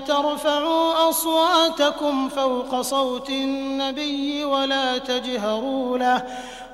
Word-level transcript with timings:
ترفعوا 0.00 1.08
أصواتكم 1.08 2.28
فوق 2.28 2.80
صوت 2.80 3.30
النبي 3.30 4.44
ولا 4.44 4.98
تجهروا 4.98 5.98
له 5.98 6.22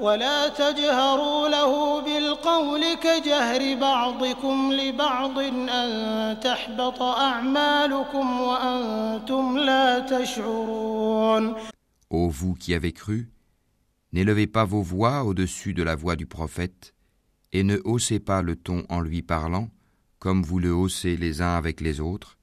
ولا 0.01 0.48
تجهروا 0.48 1.48
له 1.48 2.01
بالقول 2.01 2.95
كجهر 2.95 3.75
بعضكم 3.75 4.73
لبعض 4.73 5.39
أن 5.39 6.41
تحبط 6.41 7.02
أعمالكم 7.02 8.41
وأنتم 8.41 9.59
لا 9.59 9.98
تشعرون 9.98 11.55
Ô 12.11 12.29
vous 12.29 12.55
qui 12.55 12.75
avez 12.75 12.93
cru, 12.93 13.30
n'élevez 14.12 14.47
pas 14.47 14.66
vos 14.66 14.83
voix 14.83 15.25
au-dessus 15.25 15.73
de 15.73 15.83
la 15.83 15.95
voix 15.95 16.15
du 16.15 16.27
prophète, 16.27 16.95
et 17.55 17.62
ne 17.62 17.79
haussez 17.84 18.21
pas 18.21 18.43
le 18.43 18.55
ton 18.55 18.84
en 18.91 19.01
lui 19.01 19.23
parlant, 19.23 19.69
comme 20.19 20.43
vous 20.43 20.59
le 20.59 20.75
haussez 20.75 21.16
les 21.16 21.41
uns 21.41 21.55
avec 21.57 21.80
les 21.80 22.01
autres, 22.01 22.36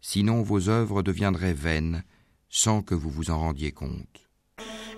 sinon 0.00 0.42
vos 0.42 0.68
œuvres 0.68 1.02
deviendraient 1.02 1.52
vaines 1.54 2.02
sans 2.48 2.82
que 2.82 2.94
vous 2.94 3.10
vous 3.10 3.30
en 3.30 3.38
rendiez 3.38 3.72
compte. 3.72 4.22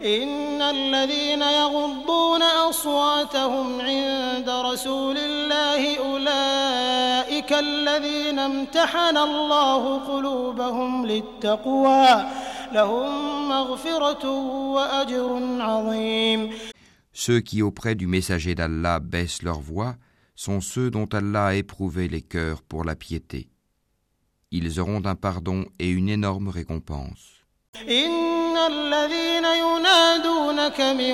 إن 0.02 0.62
الذين 0.62 1.42
يغضون 1.42 2.42
أصواتهم 2.42 3.80
عند 3.80 4.48
رسول 4.48 5.16
الله 5.16 5.98
أولئك 5.98 7.52
الذين 7.52 8.38
امتحن 8.38 9.16
الله 9.16 9.98
قلوبهم 9.98 11.06
للتقوى 11.06 12.26
لهم 12.72 13.48
مغفرة 13.48 14.30
وأجر 14.74 15.60
عظيم 15.60 16.50
Ceux 17.16 17.40
qui 17.40 17.62
auprès 17.62 17.94
du 17.94 18.08
messager 18.08 18.56
d'Allah 18.56 18.98
baissent 18.98 19.42
leur 19.42 19.60
voix 19.60 19.94
sont 20.34 20.60
ceux 20.60 20.90
dont 20.90 21.06
Allah 21.06 21.46
a 21.46 21.54
éprouvé 21.54 22.08
les 22.08 22.22
cœurs 22.22 22.62
pour 22.62 22.82
la 22.82 22.96
piété. 22.96 23.48
Ils 24.50 24.78
auront 24.80 25.02
un 25.04 25.14
pardon 25.16 25.66
et 25.78 25.90
une 25.90 26.08
énorme 26.08 26.48
récompense. 26.48 27.34
إن 27.88 28.56
الذين 28.56 29.44
ينادونك 29.44 30.80
من 30.80 31.12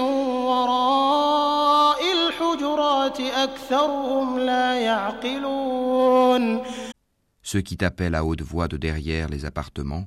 وراء 0.50 2.00
الحجرات 2.12 3.20
أكثرهم 3.20 4.38
لا 4.38 4.74
يعقلون 4.80 6.62
Ceux 7.42 7.62
qui 7.62 7.76
t'appellent 7.76 8.14
à 8.14 8.24
haute 8.24 8.42
voix 8.42 8.68
de 8.68 8.76
derrière 8.76 9.28
les 9.28 9.44
appartements, 9.44 10.06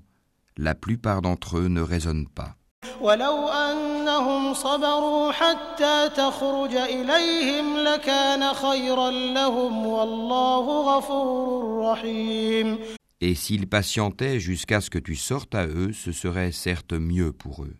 la 0.58 0.76
plupart 0.76 1.22
d'entre 1.22 1.58
eux 1.58 1.68
ne 1.68 1.82
raisonnent 1.82 2.28
pas. 2.30 2.56
ولو 3.02 3.48
أنهم 3.50 4.54
صبروا 4.54 5.32
حتى 5.32 6.10
تخرج 6.10 6.76
إليهم 6.76 7.78
لكان 7.78 8.54
خيرا 8.54 9.12
لهم 9.12 9.88
والله 9.88 10.98
غفور 10.98 11.92
رحيم 11.92 12.80
Et 13.22 13.36
s'ils 13.36 13.68
patientaient 13.68 14.40
jusqu'à 14.40 14.82
ce 14.82 14.90
que 14.90 15.00
tu 15.00 15.16
sortes 15.16 15.56
à 15.56 15.66
eux, 15.66 15.94
ce 15.94 16.12
serait 16.12 16.52
certes 16.52 16.94
mieux 16.94 17.32
pour 17.32 17.64
eux. 17.64 17.76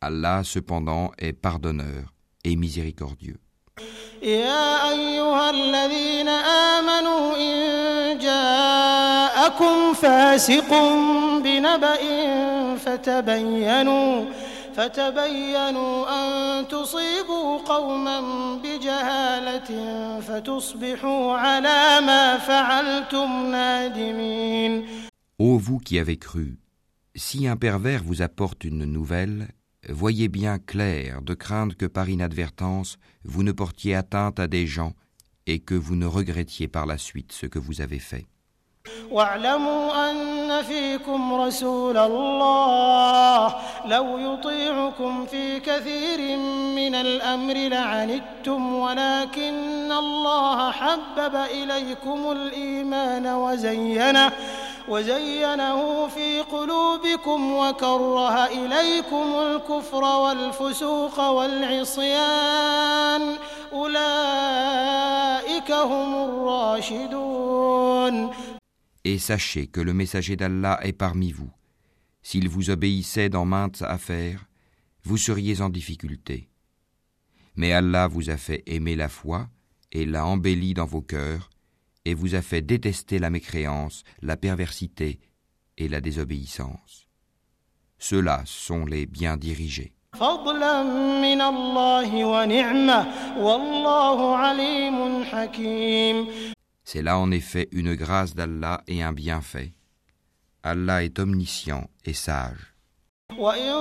Allah 0.00 0.42
cependant 0.44 1.12
est 1.18 1.32
pardonneur 1.32 2.12
et 2.44 2.56
miséricordieux. 2.56 3.38
يا 4.22 4.90
أيها 4.90 5.50
الذين 5.50 6.28
آمنوا 6.28 7.36
إن 7.36 8.18
جاءكم 8.18 9.94
فاسق 9.94 10.70
بنبأ 11.44 11.96
فتبينوا 12.76 14.24
فتبينوا 14.76 16.06
أن 16.08 16.39
تصيبوا 16.62 17.58
قوما 17.58 18.20
بجهالة 18.62 19.70
فتصبحوا 20.20 21.32
على 21.36 22.00
ما 22.06 22.38
فعلتم 22.38 23.50
نادمين 23.50 24.86
Ô 25.38 25.58
vous 25.58 25.78
qui 25.78 25.98
avez 25.98 26.16
cru, 26.16 26.58
si 27.14 27.46
un 27.46 27.56
pervers 27.56 28.02
vous 28.02 28.22
apporte 28.22 28.64
une 28.64 28.84
nouvelle, 28.86 29.48
voyez 29.88 30.28
bien 30.28 30.58
clair 30.58 31.20
de 31.20 31.34
craindre 31.34 31.76
que 31.76 31.86
par 31.86 32.08
inadvertance 32.08 32.96
vous 33.24 33.42
ne 33.42 33.52
portiez 33.52 33.94
atteinte 33.94 34.40
à 34.40 34.46
des 34.46 34.66
gens 34.66 34.94
et 35.46 35.58
que 35.60 35.74
vous 35.74 35.96
ne 35.96 36.06
regrettiez 36.06 36.68
par 36.68 36.86
la 36.86 36.98
suite 36.98 37.32
ce 37.32 37.46
que 37.46 37.58
vous 37.58 37.80
avez 37.80 37.98
fait. 37.98 38.26
واعلموا 39.11 40.11
أن 40.11 40.61
فيكم 40.61 41.33
رسول 41.41 41.97
الله. 41.97 43.55
لو 43.85 44.17
يطيعكم 44.17 45.25
في 45.25 45.59
كثير 45.59 46.37
من 46.75 46.95
الأمر 46.95 47.53
لعنتم 47.53 48.75
ولكن 48.75 49.91
الله 49.91 50.71
حبب 50.71 51.35
إليكم 51.35 52.31
الإيمان 52.31 53.27
وزينه 53.27 54.31
وزينه 54.87 56.07
في 56.07 56.41
قلوبكم 56.41 57.53
وكره 57.53 58.45
إليكم 58.45 59.35
الكفر 59.35 60.03
والفسوق 60.03 61.19
والعصيان. 61.29 62.71
أولئك 63.73 64.01
هم 65.71 66.15
الراشدون. 66.23 67.31
Et 69.03 69.17
sachez 69.17 69.67
que 69.67 69.81
le 69.81 69.93
messager 69.93 70.35
d'Allah 70.35 70.79
est 70.83 70.93
parmi 70.93 71.31
vous. 71.31 71.51
S'il 72.21 72.49
vous 72.49 72.69
obéissait 72.69 73.29
dans 73.29 73.45
maintes 73.45 73.81
affaires, 73.81 74.47
vous 75.03 75.17
seriez 75.17 75.61
en 75.61 75.69
difficulté. 75.69 76.49
Mais 77.55 77.71
Allah 77.73 78.07
vous 78.07 78.29
a 78.29 78.37
fait 78.37 78.63
aimer 78.67 78.95
la 78.95 79.09
foi 79.09 79.49
et 79.91 80.05
l'a 80.05 80.25
embellie 80.25 80.73
dans 80.73 80.85
vos 80.85 81.01
cœurs, 81.01 81.49
et 82.05 82.13
vous 82.13 82.35
a 82.35 82.41
fait 82.41 82.61
détester 82.61 83.19
la 83.19 83.29
mécréance, 83.29 84.03
la 84.21 84.37
perversité 84.37 85.19
et 85.77 85.87
la 85.87 86.01
désobéissance. 86.01 87.07
Ceux-là 87.99 88.43
sont 88.45 88.85
les 88.85 89.05
bien 89.05 89.37
dirigés. 89.37 89.93
C'est 96.93 97.01
là 97.01 97.17
en 97.17 97.31
effet 97.31 97.69
une 97.71 97.95
grâce 97.95 98.35
d'Allah 98.35 98.81
et 98.85 99.01
un 99.01 99.13
bienfait. 99.13 99.71
Allah 100.61 101.05
est 101.05 101.19
omniscient 101.19 101.87
et 102.03 102.11
sage. 102.11 102.71
وإن 103.37 103.71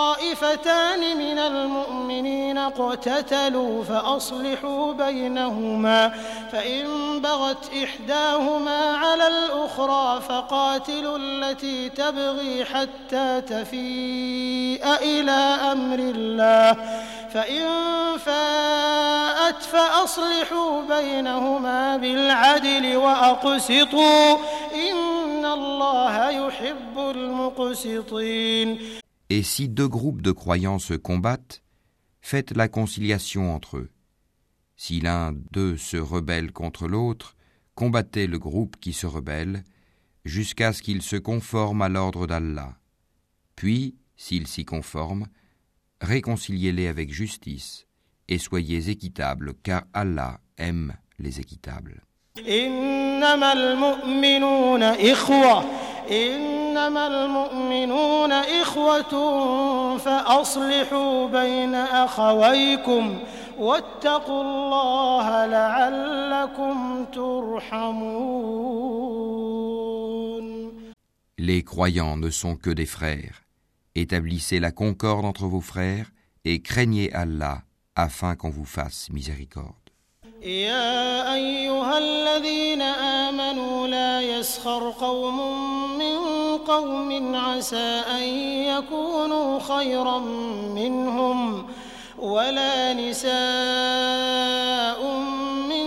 طائفتان 0.00 0.38
من 1.18 1.38
المؤمنين 1.38 2.58
اقتتلوا 2.58 3.84
فأصلحوا 3.84 4.92
بينهما 4.92 6.08
فإن 6.52 6.86
بغت 7.22 7.70
إحداهما 7.84 8.96
على 8.96 9.28
الأخرى 9.28 10.20
فقاتلوا 10.20 11.18
التي 11.18 11.88
تبغي 11.88 12.64
حتى 12.64 13.40
تفيء 13.40 14.86
إلى 15.02 15.58
أمر 15.72 15.98
الله 15.98 16.76
فإن 17.33 17.67
فاءت 18.17 19.63
فأصلحوا 19.63 20.99
بينهما 20.99 21.97
بالعدل 21.97 22.95
وأقسطوا 22.95 24.37
إن 24.73 25.45
الله 25.45 26.29
يحب 26.29 26.97
المقسطين 26.97 28.77
Et 29.29 29.43
si 29.43 29.67
deux 29.67 29.89
groupes 29.89 30.21
de 30.21 30.31
croyants 30.31 30.79
se 30.79 30.93
combattent, 30.93 31.61
faites 32.21 32.55
la 32.55 32.69
conciliation 32.69 33.53
entre 33.53 33.77
eux. 33.77 33.89
Si 34.77 35.01
l'un 35.01 35.33
d'eux 35.51 35.75
se 35.75 35.97
rebelle 35.97 36.53
contre 36.53 36.87
l'autre, 36.87 37.35
combattez 37.75 38.25
le 38.27 38.39
groupe 38.39 38.77
qui 38.79 38.93
se 38.93 39.05
rebelle, 39.05 39.63
jusqu'à 40.23 40.71
ce 40.71 40.81
qu'il 40.81 41.01
se 41.01 41.15
conforme 41.15 41.81
à 41.81 41.89
l'ordre 41.89 42.27
d'Allah. 42.27 42.77
Puis, 43.55 43.95
s'il 44.15 44.47
s'y 44.47 44.65
conforme, 44.65 45.27
réconciliez-les 46.01 46.87
avec 46.87 47.11
justice, 47.11 47.85
et 48.27 48.37
soyez 48.37 48.89
équitables, 48.89 49.53
car 49.63 49.83
Allah 49.93 50.39
aime 50.57 50.93
les 51.19 51.39
équitables. 51.39 52.01
إنما 52.47 53.53
المؤمنون 53.53 54.83
إخوة 54.83 55.65
إنما 56.11 57.07
المؤمنون 57.07 58.31
إخوة 58.31 59.13
فأصلحوا 59.97 61.27
بين 61.27 61.75
أخويكم 61.75 63.19
واتقوا 63.59 64.41
الله 64.41 65.45
لعلكم 65.45 67.05
ترحمون 67.13 68.57
Les 71.39 71.63
croyants 71.63 72.17
ne 72.17 72.31
sont 72.31 72.55
que 72.55 72.71
des 72.71 72.87
frères. 72.87 73.43
Établissez 73.94 74.58
la 74.60 74.70
concorde 74.72 75.24
entre 75.24 75.46
vos 75.46 75.60
frères 75.60 76.10
et 76.44 76.62
craignez 76.62 77.12
Allah 77.12 77.62
afin 77.94 78.36
qu'on 78.36 78.50
vous 78.50 78.64
fasse 78.64 79.10
miséricorde. 79.10 79.82
يا 80.42 81.34
أيها 81.34 81.98
الذين 81.98 82.82
آمنوا 82.82 83.86
لا 83.86 84.22
يسخر 84.22 84.90
قوم 84.90 85.38
من 85.98 86.18
قوم 86.58 87.34
عسى 87.36 88.02
أن 88.18 88.22
يكونوا 88.66 89.58
خيرا 89.58 90.18
منهم 90.74 91.66
ولا 92.18 92.94
نساء 92.94 93.32
من 95.70 95.86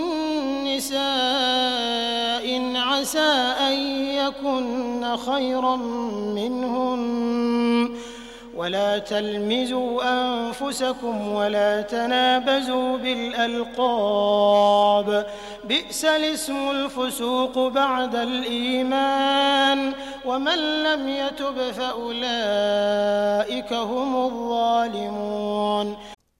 نساء 0.64 2.46
عسى 2.76 3.54
أن 3.68 3.74
يكن 4.20 5.16
خيرا 5.16 5.76
منهن 6.36 7.55
ولا 8.65 8.97
تلمزوا 8.97 10.01
أنفسكم 10.03 11.27
ولا 11.27 11.81
تنابزوا 11.81 12.97
بالألقاب 12.97 14.61
بئس 15.63 16.05
الاسم 16.05 16.69
الفسوق 16.71 17.67
بعد 17.67 18.15
الإيمان 18.15 19.93
ومن 20.25 20.83
لم 20.83 21.09
يتب 21.09 21.71
فأولئك 21.71 23.73
هم 23.73 24.15
الظالمون 24.25 25.95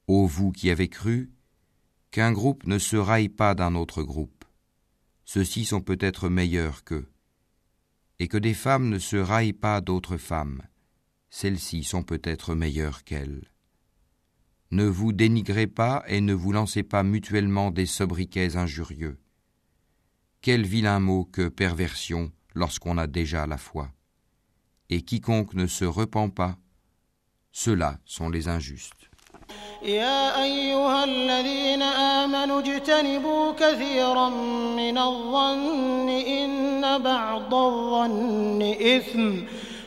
Ô 0.08 0.26
vous 0.26 0.52
qui 0.52 0.70
avez 0.70 0.90
cru, 0.90 1.32
qu'un 2.12 2.34
groupe 2.34 2.68
ne 2.68 2.78
se 2.78 2.98
raille 2.98 3.30
pas 3.30 3.56
d'un 3.56 3.76
autre 3.76 4.04
groupe. 4.04 4.44
Ceux-ci 5.24 5.64
sont 5.64 5.80
peut-être 5.80 6.28
meilleurs 6.28 6.84
qu'eux. 6.84 7.08
Et 8.20 8.28
que 8.28 8.38
des 8.38 8.54
femmes 8.54 8.90
ne 8.90 9.00
se 9.00 9.16
raillent 9.16 9.54
pas 9.54 9.80
d'autres 9.80 10.18
femmes. 10.18 10.64
Celles-ci 11.30 11.84
sont 11.84 12.04
peut-être 12.04 12.56
meilleures 12.56 13.04
qu'elles. 13.04 13.52
Ne 14.72 14.86
vous 14.86 15.14
dénigrez 15.14 15.68
pas 15.68 16.04
et 16.08 16.22
ne 16.22 16.34
vous 16.34 16.52
lancez 16.52 16.84
pas 16.84 17.04
mutuellement 17.04 17.72
des 17.72 17.86
sobriquets 17.86 18.56
injurieux. 18.56 19.20
Quel 20.42 20.66
vilain 20.66 21.00
mot 21.00 21.26
que 21.26 21.48
perversion 21.50 22.32
lorsqu'on 22.56 22.98
a 22.98 23.08
déjà 23.08 23.48
la 23.48 23.58
foi. 23.58 23.92
Et 24.90 25.02
quiconque 25.02 25.54
ne 25.54 25.68
se 25.68 25.86
repent 25.86 26.30
pas, 26.30 26.58
ceux-là 27.52 28.00
sont 28.06 28.30
les 28.30 28.48
injustes. 28.48 29.12
يا 29.84 30.44
أيها 30.44 31.04
الذين 31.04 31.82
آمنوا 31.82 32.60
اجتنبوا 32.60 33.52
كثيرا 33.52 34.30
من 34.76 34.98
الظن 34.98 36.10
إن 36.10 37.04
بعض 37.04 37.54
الظن 37.54 38.62
إثم 38.62 39.44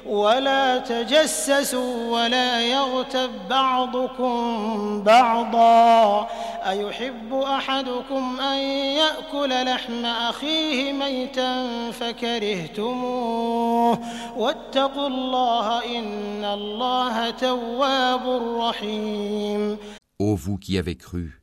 ولا 0.08 0.78
تجسسوا 0.78 2.10
ولا 2.10 2.60
يغتب 2.60 3.30
بعضكم 3.50 5.02
بعضا 5.02 6.28
أيحب 6.68 7.34
أحدكم 7.34 8.40
أن 8.40 8.58
يأكل 8.98 9.64
لحم 9.64 10.04
أخيه 10.04 10.92
ميتا 10.92 11.90
فكرهتموه 11.90 13.98
واتقوا 14.36 15.06
الله 15.08 15.98
إن 15.98 16.44
الله 16.44 17.30
تواب 17.30 18.42
رحيم 18.60 19.78
Ô 20.20 20.36
vous 20.36 20.58
qui 20.58 20.78
avez 20.78 20.94
cru, 20.94 21.42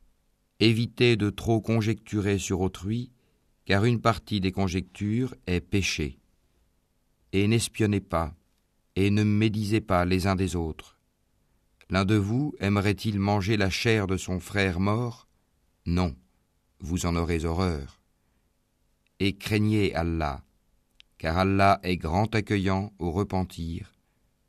évitez 0.58 1.16
de 1.16 1.28
trop 1.28 1.60
conjecturer 1.60 2.38
sur 2.38 2.62
autrui, 2.62 3.10
car 3.66 3.84
une 3.84 4.00
partie 4.00 4.40
des 4.40 4.50
conjectures 4.50 5.34
est 5.46 5.60
péché. 5.60 6.18
Et 7.34 7.46
n'espionnez 7.46 8.00
pas, 8.00 8.32
et 8.97 9.11
ne 9.11 9.23
médisez 9.23 9.79
pas 9.79 10.05
les 10.05 10.25
uns 10.25 10.35
des 10.35 10.55
autres. 10.55 10.97
L'un 11.91 12.03
de 12.03 12.15
vous 12.15 12.55
aimerait-il 12.59 13.19
manger 13.19 13.55
la 13.55 13.69
chair 13.69 14.07
de 14.07 14.17
son 14.17 14.39
frère 14.39 14.79
mort? 14.79 15.27
Non, 15.85 16.15
vous 16.79 17.05
en 17.05 17.15
aurez 17.15 17.45
horreur. 17.45 18.01
Et 19.19 19.37
craignez 19.37 19.93
Allah, 19.93 20.41
car 21.19 21.37
Allah 21.37 21.79
est 21.83 21.97
grand 21.97 22.33
accueillant 22.33 22.91
au 22.97 23.11
repentir, 23.11 23.93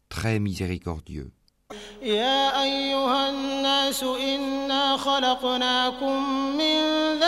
très 0.09 0.41
miséricordieux. 0.41 1.31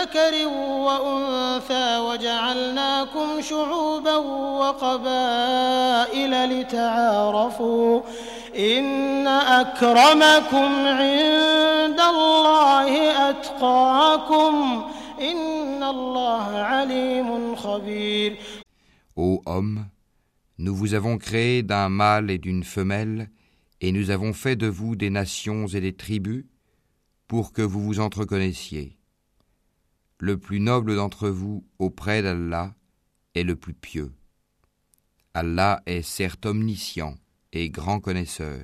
ذكر 0.00 0.46
وأنثى 0.48 1.98
وجعلناكم 1.98 3.40
شعوبا 3.40 4.16
وقبائل 4.60 6.32
لتعارفوا 6.60 8.02
إن 8.58 9.26
أكرمكم 9.26 10.86
عند 10.86 12.00
الله 12.00 12.90
أتقاكم 13.30 14.84
إن 15.20 15.82
الله 15.82 16.56
عليم 16.56 17.56
خبير 17.56 18.36
Ô 19.18 19.40
homme, 19.46 19.86
nous 20.58 20.74
vous 20.74 20.92
avons 20.92 21.16
créé 21.16 21.62
d'un 21.62 21.88
mâle 21.88 22.30
et 22.30 22.36
d'une 22.36 22.64
femelle, 22.64 23.30
et 23.80 23.92
nous 23.92 24.10
avons 24.10 24.34
fait 24.34 24.56
de 24.56 24.66
vous 24.66 24.94
des 24.94 25.08
nations 25.08 25.66
et 25.66 25.80
des 25.80 25.94
tribus, 25.94 26.44
pour 27.26 27.52
que 27.52 27.62
vous 27.62 27.80
vous 27.80 28.00
entreconnaissiez. 28.00 28.96
Le 30.20 30.38
plus 30.38 30.60
noble 30.60 30.96
d'entre 30.96 31.28
vous 31.28 31.64
auprès 31.78 32.22
d'Allah 32.22 32.74
est 33.34 33.42
le 33.42 33.56
plus 33.56 33.74
pieux. 33.74 34.12
Allah 35.34 35.82
est 35.86 36.02
certes 36.02 36.46
omniscient 36.46 37.14
et 37.52 37.68
grand 37.68 38.00
connaisseur. 38.00 38.60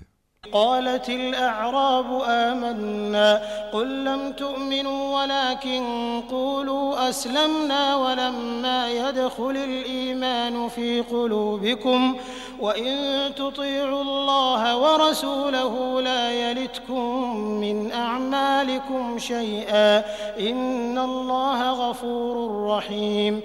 قالت 0.52 1.08
الأعراب 1.08 2.22
آمنا 2.28 3.42
قل 3.72 4.04
لم 4.04 4.32
تؤمنوا 4.32 5.22
ولكن 5.22 5.82
قولوا 6.30 7.08
أسلمنا 7.08 7.96
ولما 7.96 8.90
يدخل 8.90 9.56
الإيمان 9.56 10.68
في 10.68 11.00
قلوبكم 11.00 12.16
وإن 12.60 13.34
تطيعوا 13.34 14.02
الله 14.02 14.62
ورسوله 14.76 16.00
لا 16.00 16.50
يلتكم 16.50 17.36
من 17.60 17.92
أعمالكم 17.92 19.18
شيئا 19.18 19.98
إن 20.38 20.98
الله 20.98 21.90
غفور 21.90 22.66
رحيم 22.76 23.42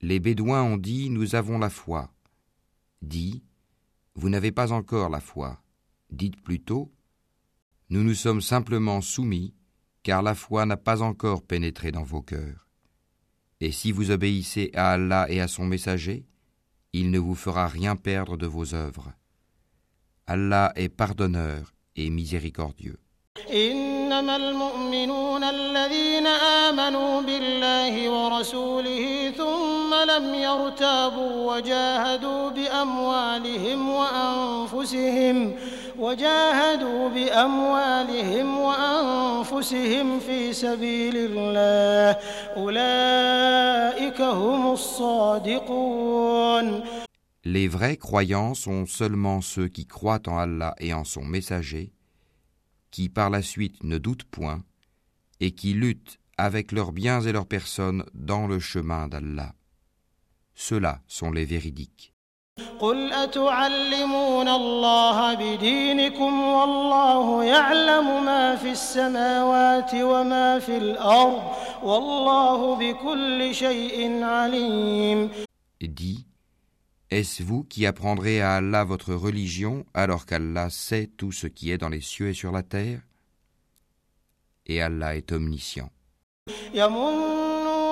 Les 0.00 0.20
Bédouins 0.20 0.62
ont 0.62 0.76
dit 0.76 1.10
Nous 1.10 1.34
avons 1.34 1.58
la 1.58 1.70
foi. 1.70 2.10
Dit 3.02 3.42
Vous 4.14 4.28
n'avez 4.28 4.52
pas 4.52 4.72
encore 4.72 5.08
la 5.10 5.20
foi. 5.20 5.58
Dites 6.10 6.40
plutôt 6.40 6.92
Nous 7.90 8.04
nous 8.04 8.14
sommes 8.14 8.40
simplement 8.40 9.00
soumis, 9.00 9.54
car 10.02 10.22
la 10.22 10.34
foi 10.34 10.66
n'a 10.66 10.76
pas 10.76 11.02
encore 11.02 11.42
pénétré 11.42 11.90
dans 11.90 12.04
vos 12.04 12.22
cœurs. 12.22 12.68
Et 13.60 13.72
si 13.72 13.90
vous 13.92 14.10
obéissez 14.10 14.70
à 14.74 14.92
Allah 14.92 15.26
et 15.28 15.40
à 15.40 15.48
son 15.48 15.66
messager, 15.66 16.26
il 16.92 17.10
ne 17.10 17.18
vous 17.18 17.34
fera 17.34 17.66
rien 17.68 17.96
perdre 17.96 18.36
de 18.36 18.46
vos 18.46 18.74
œuvres. 18.74 19.12
Allah 20.26 20.72
est 20.76 20.88
pardonneur 20.88 21.72
et 21.96 22.10
miséricordieux. 22.10 22.98
إنما 23.50 24.36
المؤمنون 24.36 25.44
الذين 25.44 26.26
آمنوا 26.26 27.22
بالله 27.22 28.08
ورسوله 28.10 29.32
ثم 29.36 29.94
لم 29.94 30.34
يرتابوا 30.34 31.54
وجاهدوا 31.54 32.50
بأموالهم 32.50 33.88
وأنفسهم 33.88 35.54
وجاهدوا 36.02 37.08
بأموالهم 37.08 38.58
وأنفسهم 38.58 40.20
في 40.20 40.52
سبيل 40.52 41.16
الله 41.16 42.20
أولئك 42.56 44.20
هم 44.20 44.72
الصادقون 44.72 46.82
Les 47.44 47.68
vrais 47.68 47.96
croyants 47.96 48.52
sont 48.52 48.84
seulement 48.84 49.40
ceux 49.40 49.68
qui 49.68 49.86
croient 49.86 50.20
en 50.26 50.36
Allah 50.36 50.74
et 50.80 50.92
en 50.92 51.04
son 51.04 51.24
messager, 51.24 51.94
qui 52.90 53.08
par 53.08 53.30
la 53.30 53.40
suite 53.40 53.82
ne 53.84 53.96
doutent 53.96 54.24
point, 54.24 54.64
et 55.40 55.52
qui 55.52 55.72
luttent 55.72 56.18
avec 56.36 56.72
leurs 56.72 56.92
biens 56.92 57.22
et 57.22 57.32
leurs 57.32 57.46
personnes 57.46 58.04
dans 58.12 58.46
le 58.46 58.58
chemin 58.58 59.08
d'Allah. 59.08 59.54
Ceux-là 60.54 61.00
sont 61.06 61.30
les 61.30 61.44
véridiques. 61.44 62.11
قل 62.78 63.12
أتعلمون 63.12 64.48
الله 64.48 65.34
بدينكم 65.34 66.42
والله 66.42 67.44
يعلم 67.44 68.24
ما 68.24 68.56
في 68.56 68.70
السماوات 68.70 69.90
وما 69.94 70.58
في 70.58 70.76
الأرض 70.76 71.42
والله 71.82 72.76
بكل 72.76 73.54
شيء 73.54 74.22
عليم 74.24 75.30
Dis, 75.80 76.26
est-ce 77.10 77.42
vous 77.42 77.64
qui 77.64 77.86
apprendrez 77.86 78.40
à 78.42 78.56
Allah 78.56 78.84
votre 78.84 79.14
religion 79.14 79.86
alors 79.94 80.26
qu'Allah 80.26 80.70
sait 80.70 81.08
tout 81.16 81.32
ce 81.32 81.46
qui 81.46 81.70
est 81.70 81.78
dans 81.78 81.88
les 81.88 82.00
cieux 82.00 82.28
et 82.28 82.34
sur 82.34 82.52
la 82.52 82.62
terre 82.62 83.00
et 84.66 84.82
Allah 84.82 85.16
est 85.16 85.32
omniscient. 85.32 85.90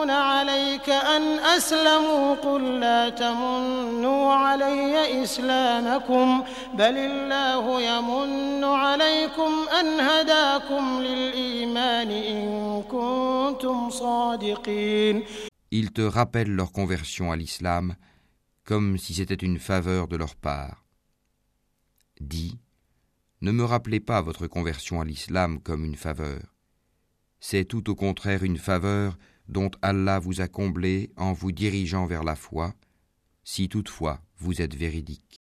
يمنون 0.00 0.11
عليك 0.11 0.88
أن 0.88 1.23
أسلموا 1.38 2.35
قل 2.35 2.81
لا 2.81 3.09
تمنوا 3.09 4.33
علي 4.33 5.23
إسلامكم 5.23 6.45
بل 6.75 6.97
الله 6.99 7.83
يمن 7.83 8.64
عليكم 8.64 9.52
أن 9.81 10.00
هداكم 10.00 11.00
للإيمان 11.00 12.11
إن 12.11 12.83
كنتم 12.83 13.90
صادقين 13.90 15.25
Ils 15.73 15.90
te 15.93 16.00
rappellent 16.02 16.55
leur 16.55 16.73
conversion 16.73 17.33
à 17.33 17.37
l'islam 17.37 17.97
comme 18.64 18.99
si 18.99 19.14
c'était 19.14 19.35
une 19.49 19.59
faveur 19.59 20.09
de 20.09 20.16
leur 20.16 20.35
part. 20.37 20.85
Dis, 22.21 22.59
ne 23.43 23.50
me 23.50 23.64
rappelez 23.64 24.00
pas 24.00 24.23
votre 24.23 24.47
conversion 24.47 25.00
à 25.00 25.05
l'islam 25.05 25.61
comme 25.61 25.85
une 25.85 25.97
faveur. 25.97 26.40
C'est 27.40 27.64
tout 27.64 27.90
au 27.90 27.95
contraire 27.95 28.43
une 28.43 28.59
faveur 28.59 29.19
dont 29.51 29.70
Allah 29.81 30.17
vous 30.20 30.41
a 30.41 30.48
comblé 30.48 31.12
en 31.17 31.34
vous 31.34 31.51
dirigeant 31.51 32.05
vers 32.08 32.24
la 32.24 32.36
foi, 32.36 32.74
si 33.43 33.70
toutefois 33.70 34.20
vous 34.39 34.62
êtes 34.62 34.75
véridique. 34.75 35.39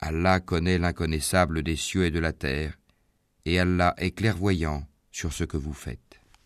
Allah 0.00 0.40
connaît 0.40 0.78
l'inconnaissable 0.78 1.62
des 1.62 1.76
cieux 1.76 2.04
et 2.06 2.10
de 2.10 2.20
la 2.20 2.32
terre, 2.32 2.78
et 3.44 3.58
Allah 3.58 3.94
est 3.98 4.12
clairvoyant 4.12 4.82
sur 5.10 5.32
ce 5.32 5.44
que 5.44 5.56
vous 5.56 5.72
faites. 5.72 6.03